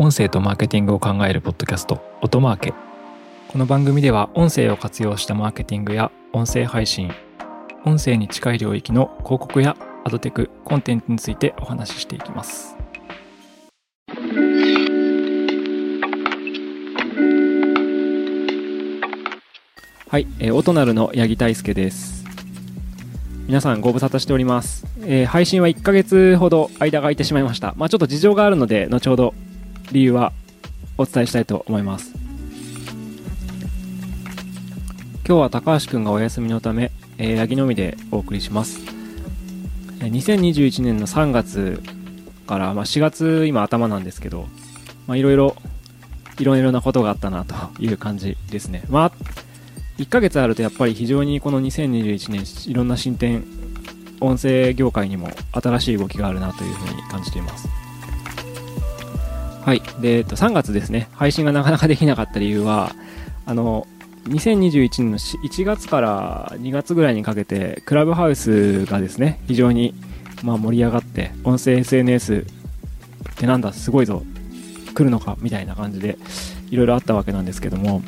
[0.00, 2.74] 音声とマーケティングを考えるポッドキャスト音マーケ。
[3.48, 7.10] この番組では音声を活用したマーケティングや音声配信
[7.84, 12.76] 音声に近い領域の広告やアドテクコンテンツについてお話ししていきます。
[20.08, 22.24] はい、えー、音なるの八木大輔です。
[23.48, 27.74] 皆さんご無沙汰しております、えー、配信は1ヶ月ほど間が空いてしまいました。
[27.76, 29.34] まあちょっと事情があるので後ほど
[29.92, 30.32] 理由は
[30.96, 32.14] お伝えしたいと思います。
[35.26, 38.80] 今日は高橋くんがお休みのため、えー、八木のみでお送りします。
[40.00, 41.82] 2021年の3月
[42.46, 44.46] から、まあ、4月今頭なんですけど
[45.08, 45.56] いろいろ
[46.38, 48.84] いろいろなことがあったなという感じですね。
[48.88, 49.12] まあ
[49.98, 53.44] 1ヶ月あるとやっぱり非常にこの2021年いろんな進展
[54.20, 57.68] 音声業界にも新しい動きがあるなというふうに感じています。
[59.68, 59.82] はい。
[60.00, 61.10] で、えっと、3月ですね。
[61.12, 62.92] 配信がなかなかできなかった理由は
[63.44, 63.86] あの
[64.24, 69.92] 2021年の1月から2月ぐらいにかけてクラブハウスがですね非常に
[70.42, 72.46] まあ盛り上がって音声 SNS
[73.32, 74.22] ってなんだすごいぞ
[74.94, 76.16] 来るのかみたいな感じで
[76.70, 78.00] いろいろあったわけなんですけども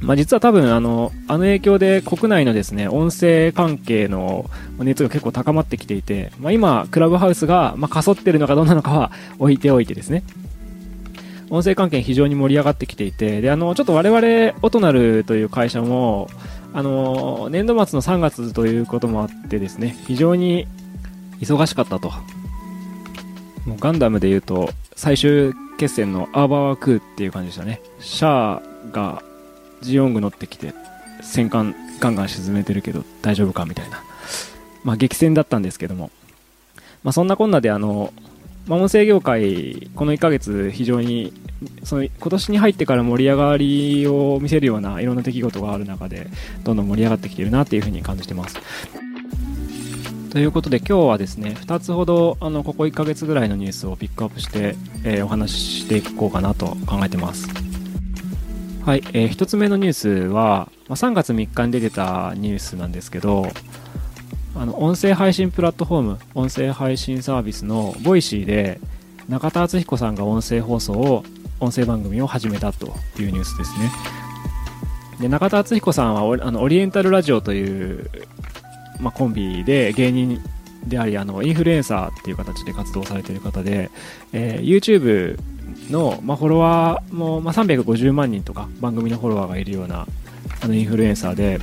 [0.00, 9.10] まあ、実は多分あの、あの影響で国内のですね、音声関係の熱が結構高まってきていて、まあ、今、クラブハウスが、まあ、かそってるのかどうなのかは
[9.40, 10.22] 置いておいてですね、
[11.50, 16.28] 音声関係非常に盛り上がってきていて、で、あの、ちょっと我々、オトナルという会社も、
[16.72, 20.66] あの、年度末の3月ということもあってですね、非常に
[21.40, 22.10] 忙しかったと。
[23.66, 27.80] もうガンダムで言うと、最終決戦のアーバーワークーっていう感じでしたね。
[28.00, 29.22] シャアが
[29.80, 30.74] ジオング乗ってきて
[31.22, 34.02] 戦艦ガンガン沈めてるけど大丈夫かみたいな、
[34.84, 36.10] まあ、激戦だったんですけども、
[37.02, 38.12] まあ、そんなこんなであの、
[38.68, 41.32] まあ、音声業界この1ヶ月非常に
[41.84, 46.28] その今年に入ってから盛り上がりを見せるようないろんな出来事がある中で
[46.64, 48.58] どんどん盛り上がってきているなっていうふうに感じてます。
[50.30, 57.48] ということで今日はですね2つほどあのここ1ヶ月ぐらいのニュースをピックアップして、えー、お話ししていこうかなと考えてます。
[58.84, 63.48] はい、えー、1つ目のニュースは、まあ、3月3日に出てたニュースなんですけど、
[64.54, 68.80] あの音声配信プラットフォーム、音声配信サービスのボイシーで、
[69.28, 71.24] 中田敦彦さんが音声放送を、
[71.60, 72.86] 音声番組を始めたと
[73.18, 73.90] いうニュースですね。
[75.20, 78.08] で中田敦彦さんはあのオリエンタルラジオという、
[79.00, 80.40] まあ、コンビで芸人
[80.86, 83.90] でありあのインフルエンサーっていう形で活動されている方で、
[84.32, 85.38] えー、YouTube
[85.90, 90.06] の、まあ、フォロワーも、まあ、350万人とか番組のフォロワーがいるような
[90.60, 91.58] あのインフルエンサーで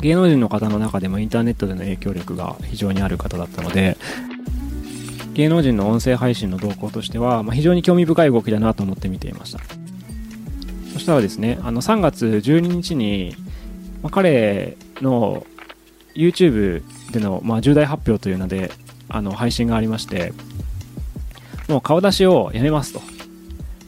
[0.00, 3.96] 芸能人の方の中でもインターネットでの影響力が非常にある方だったので
[5.34, 9.60] 芸能人の音声配信の動向としては、まあ、非常に興味深い動きだなと思って見ていました
[10.92, 13.34] そしたらですねあの3月12日に、
[14.02, 15.46] まあ、彼の
[16.14, 18.70] YouTube での、まあ、重大発表というので
[19.08, 20.32] あの配信がありまして
[21.68, 23.00] もう顔出しをやめますと。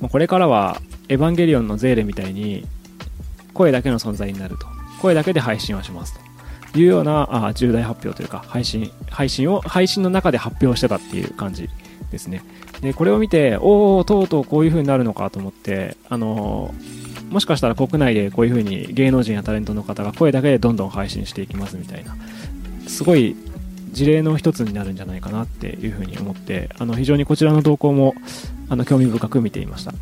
[0.00, 2.66] もうこれからはエヴァンゲリオンのゼーレみたいに
[3.54, 4.66] 声だけの存在になると。
[5.00, 6.18] 声だけで配信をします
[6.72, 11.68] というようなあ重大発表というか配信、配信を配信の中で発表してたっていう感じ
[12.10, 12.42] ですね。
[12.80, 22.16] で、これを見て、おお、とうとうこういう風になるのかと思って、あのー、もしかしたら国内でこういう風に芸能人やタレントの方が声だけでどんどん配信していきますみたいな、
[22.88, 23.36] すごい
[23.92, 28.14] 事例の一つになるんじゃないかなっていうふうに思ってあの非常にこちらの動向も
[28.68, 29.92] あの興味深く見ていました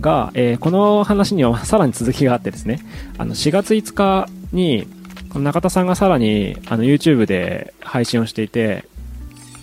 [0.00, 2.80] が、えー、この話にはさらに続きがあってですね。
[3.18, 4.86] あの4月5日に
[5.30, 8.84] この中田さんがさらにあの YouTube で配信をしていて、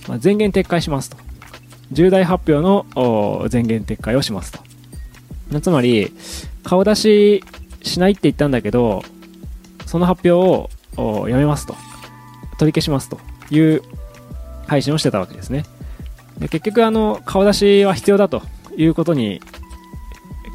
[0.07, 1.17] まあ、前言撤回しますと。
[1.91, 2.85] 重大発表の
[3.51, 5.61] 前言撤回をしますと。
[5.61, 6.11] つまり
[6.63, 7.43] 顔出し
[7.83, 9.01] しないって言ったんだけど
[9.85, 11.75] その発表をやめますと。
[12.59, 13.19] 取り消しますと。
[13.49, 13.81] いう
[14.67, 15.63] 配信をしてたわけですね。
[16.39, 18.43] で結局あの顔出しは必要だと
[18.75, 19.41] いうことに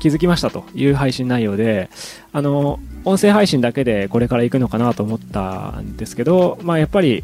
[0.03, 1.89] 気づきましたという配信内容で
[2.33, 7.23] あの音声配信だけでこれから行くのかなと思ったんですけど、まあ、やっぱり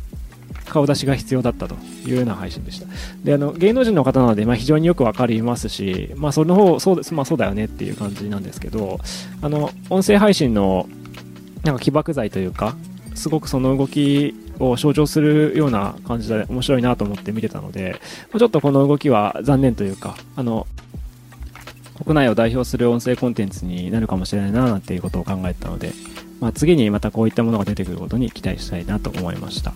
[0.66, 1.74] 顔出しが必要だったと
[2.06, 2.86] いうような配信でした。
[3.24, 9.00] で、あの、芸能人の方なので、まあ、非常によくわかりますし、まあ、その方、そうです、まあ、そうだよねっていう感じなんですけど、
[9.40, 10.86] あの、音声配信の、
[11.64, 12.76] なんか起爆剤というか、
[13.14, 17.96] すごくその動きを象徴するような感じで面白いなと思って見てたので、
[18.36, 20.66] ちょっとこの動きは残念というか、あの、
[22.08, 25.92] 国内を代表する音声コンテンツになるかもしれないななんていうことを考えたので、
[26.40, 29.72] まあ、次にまたこういったものが出てくることに期待したいなと思いました。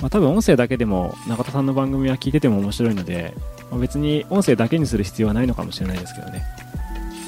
[0.00, 3.34] まあ、多分音声だけでも中田さんの番組は聞いてても面白いので、
[3.70, 6.42] まあ、別に音声だけにする必要はないのかもしれないですけどね。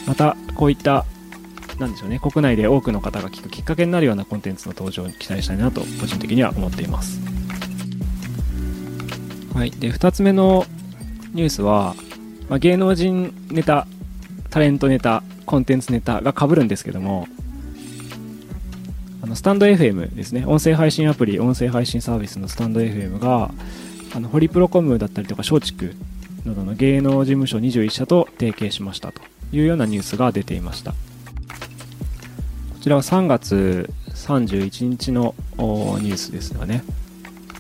[0.09, 1.07] また、こういった、
[1.79, 7.21] なんでしょうね、国内で多くの方が聞くきっかけになるようなコンテンツの登場に期待したいなと、個人的には思っています。
[9.55, 9.71] はい。
[9.71, 10.67] で、2つ目の
[11.33, 11.95] ニュースは、
[12.49, 13.87] まあ、芸能人ネタ、
[14.51, 17.29] タレントネタ、コンテンツネタが被るんですけども、
[19.23, 23.51] あのスタンド FM ですね、音声配信アプリ、音声配信サービスのスタンド FM が、
[24.15, 25.95] あのホリプロコムだったりとか松竹
[26.45, 29.21] などの芸能事務所21社と提携しましたと
[29.53, 30.93] いうようなニュースが出ていました。
[30.93, 30.97] こ
[32.81, 36.83] ちらは3月31日のニュースですよね。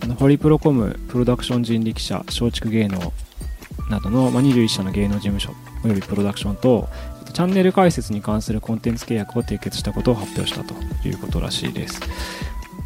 [0.03, 3.13] あのホリプロコムプロダクション人力車松竹芸能
[3.88, 5.53] などの、まあ、21社の芸能事務所
[5.85, 6.88] およびプロダクションと
[7.32, 10.75] チャンネル開設に関するコンテンツ契約を締結したことを発表したと
[11.06, 12.00] いうことらしいです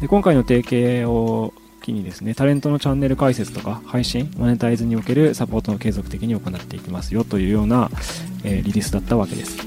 [0.01, 1.53] で今回の提携を
[1.85, 7.89] 機にですね、タレントのチャンネル開設とか配信、マネタイズにおけるサポートを継続的に行っていきますよというような、
[8.43, 9.57] えー、リリースだったわけです。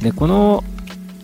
[0.00, 0.64] で、この、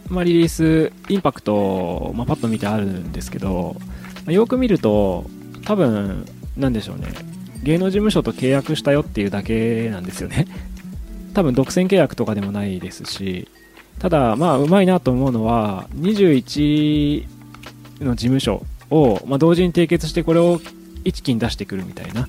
[0.09, 5.25] まあ、リリース、インパクト、まあ、パッと見てあるんですけど、まあ、よく見ると、
[5.65, 6.27] 多分、
[6.57, 7.09] なんでしょうね、
[7.63, 10.47] 芸能事務所と契約したよっていうだけなんですよね。
[11.35, 13.49] 多分独占契約とかでもないですし、
[13.99, 17.25] ただ、まあ、うまいなと思うのは、21
[18.01, 20.61] の事務所を、まあ、同時に締結してこれを
[21.05, 22.29] 一気に出してくるみたいな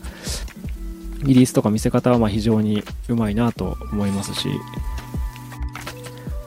[1.23, 4.49] リリースとか見せ方はま非常にうまいなと思いますし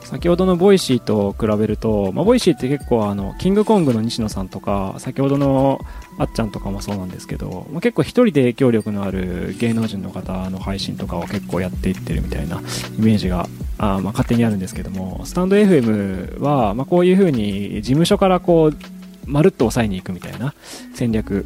[0.07, 5.81] 先ほどのボイシーと比べると、まあ、ボイシーって結構あのキングコングの西野さんとか先ほどの
[6.17, 12.61] あっちゃんとかもそうなんですけど、まあ、結構一人で影響力のある芸能人の方の配信とかを結構やっていってるみたいな
[12.97, 18.77] イメージがあま勝手にあるんですけどもスタンド FM はまこういう風に事務所からこう
[19.25, 20.53] まるっと抑えに行くみたいな
[20.93, 21.45] 戦略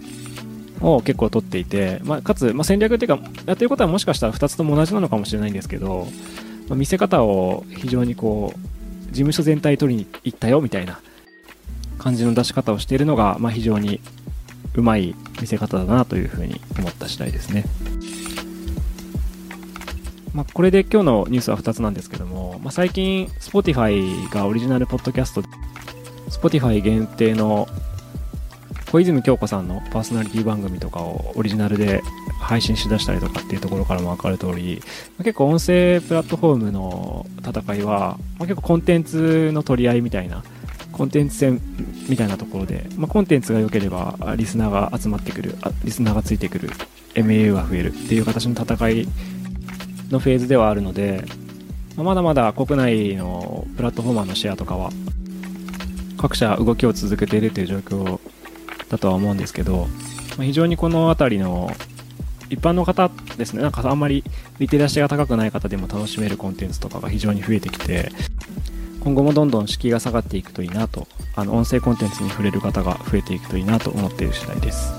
[0.81, 6.07] を結構取っていて、まあ、かつ、まあ、戦略っていうか、やってることはもしかしたら2つとも同じなのかもしれないんですけど、
[6.71, 11.01] まあ、見せ方を非常にこう、事務所全体取りに行ったよみたいな
[11.97, 13.99] 感じの出し方をしているのが、まあ、非常に
[14.75, 17.65] うまい見せ方だなというふうに思った次第ですね。
[20.33, 25.43] まあ、これで今日のニュースは2つなんですけども、まあ、最近 Spotify がオリジナルポッドキャスト
[26.29, 27.67] Spotify 限定の
[28.93, 32.01] 小泉京子さんのパーソナリティ番組とかをオリジナルで
[32.41, 34.81] 配信しだしたりとかっていうところからも分かる通り、
[35.19, 40.43] 結構音声プラットフォームの戦いは、ま、結構コンテンツの取り合いみたいな、
[40.91, 41.61] コンテンツ戦
[42.09, 46.69] みたいなところで、まあ、コンテンツが良ければリスナーが集まってくる、リスナーがついてくる、
[47.13, 49.07] MAU が増えるっていう形の戦い
[50.09, 51.23] のフェーズではあるので、
[51.95, 54.89] まあ、まだまだ国内のプラットフォーマーのシェアとかは
[56.17, 58.19] 各社動きを続けているという状況
[58.89, 59.87] だとは思うんですけど、
[60.37, 61.71] まあ、非常にこの辺りの
[62.51, 64.25] 一般の方ですね、なんかあんまり
[64.59, 68.11] リテラシーが高くない方でも楽しめるコンテンツとかが非常に増えてきて、
[68.99, 74.93] 今後もどんどん敷居が下がっていくといいなと、あの音声コンテンツに触れる方が増えていくといいなと思っている次第です。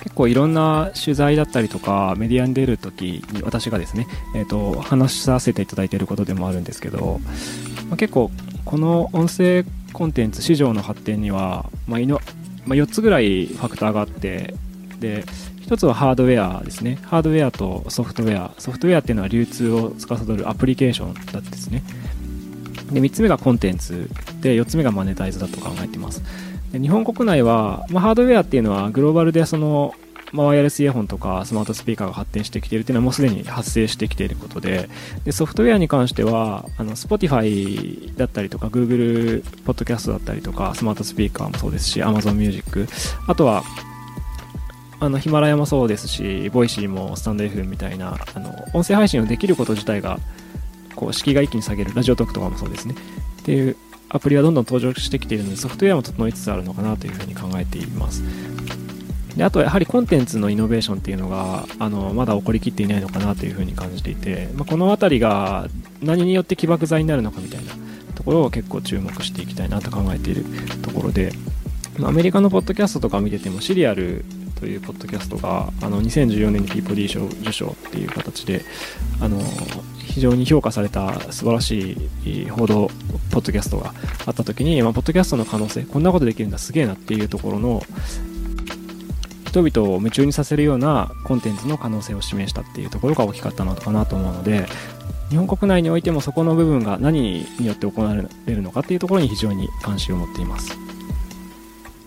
[0.00, 4.06] 結構いろんな取材だったりとかメディアに出るときに私がですね、
[4.36, 7.20] えーと、話させていただいていることでもあるんですけど、
[7.88, 8.30] まあ、結構
[8.64, 14.54] この音声コンテンツ市場の発展には、まあまあ、4つぐらいファクターがあって
[15.00, 15.24] で
[15.66, 16.98] 1つはハードウェアですね。
[17.02, 18.54] ハードウェアとソフトウェア。
[18.58, 21.82] ソフトウェアっていうのは流通を司るアプリケーションだってですね。
[22.92, 24.08] で3つ目がコンテンツ
[24.40, 26.22] で4つ目がマネタイズだと考えています。
[26.72, 29.94] で日本国内は、まあ、ハードウェアっていうのはグローバルでその
[30.32, 34.88] ま、ワイヤレスイヤホンとかスマートスピーカーが発展してきているというのはもうすでに発生してきていることで。
[35.24, 42.86] でソフトウェアに関してはあの Spotify だったりとか Google ポッドキャストだったりとかスマートスピーカーもそうですし Amazon Music
[43.26, 43.62] あとは
[45.06, 50.18] あのヒマラヤもそうですしボイシーもスタンド F みたいなあの音声配信をできること自体が
[50.96, 52.94] こう敷居が一気に下げるラジオトークとかもそうですね。
[53.40, 53.76] っていう
[54.08, 58.24] アプリはどんどん登場してきているのでソフトウェアも整いつつあるのかなというふうに考えています。
[59.36, 65.68] であとはやはりコンテンツのイノベーションっていうのがあのまだ起こりきっていないのかなというふうに感じていて、まあ、この辺りが
[66.02, 67.72] 何によって起爆剤になるのかみたいな
[68.14, 70.44] ところを結構注目していきたいなと考えている
[70.82, 71.30] ところで、
[72.02, 74.24] アメリカのポッドキャストとか見ててもシリアル
[74.60, 78.62] というポッドキャストがあの2014年にピーポディ賞受賞っていう形で
[79.20, 79.40] あの
[79.98, 82.88] 非常に評価された素晴らしい報道
[83.30, 87.82] ポッドキャストがあった時に、まあ、ポッドキャストの可能性こんなことできるんだすげえなっていうところの
[89.46, 94.66] 人々を夢中にさせるようなコンテンツの可能性を示したっていうところが大きかったのかなと思うので
[95.30, 98.22] 日本国内においてもそこの部分が何によって行われ
[98.54, 100.85] るのかっていうところに非常に関心を持っています。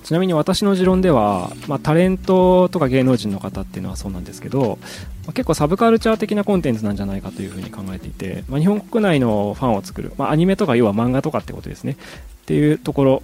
[0.09, 11.91] ちなみに私の持論では、まあ、タレントとか芸能人の方っていうのはそうなんですけど、まあ、結構サブカルチャー的なコンテンツなんじゃないかというふうに考えていて、まあ、日本国内のファンを作る、まあ、アニメとか要は漫画とかってことですね。
[11.91, 11.95] っ
[12.47, 13.23] ていうところ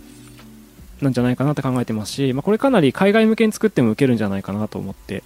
[1.02, 5.24] なんじゃないかなって考えてますし、まあ、これかなり海外向けに作っても受けるんじゃないかなと思って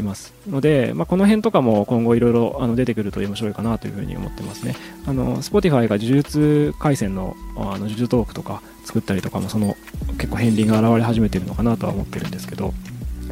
[0.00, 0.34] います。
[0.48, 4.74] ので、まあ、この辺とかも今後いろいろ出てくると面白いかなというふうに思ってますね。
[5.06, 9.76] あの Spotify が呪術回戦のあの呪術トークとか作ったりとかもその
[10.18, 12.74] 結構片鱗が現れ始めてるのかなとは思ってるんですけど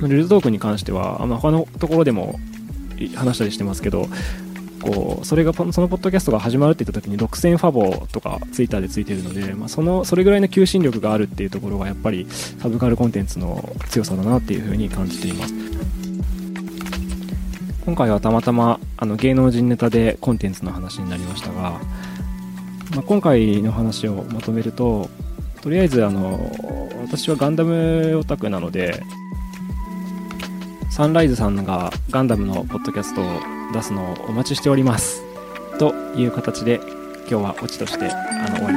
[0.01, 2.39] 呪術トークに関してはあの他のところでも
[3.17, 4.09] 話したりしてますけど
[4.83, 15.55] こうそれがそのポッドキャストが始まるって言った時に6000ファボとかツイッターでついてるので、まあ、そのそれぐらいの求心力があるっていうところがやっぱりサブカルコンテンツの強さだなっていうふうに感じています。
[17.89, 21.81] 今回はたまたまあの芸能人ネタでコンテンツの話になりましたが、
[22.95, 25.09] まあ、今回の話をまとめると
[25.63, 26.53] とりあえずあの
[27.01, 29.03] 私はガンダムオタクなので
[30.91, 33.41] サンライズさんがガンダムのポッドキャストを
[33.73, 35.25] 出すのをお待ちしております。
[35.79, 36.83] という形で
[37.31, 38.77] 今日はオチとしてあの終わり